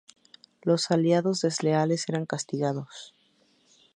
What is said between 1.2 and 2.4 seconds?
desleales eran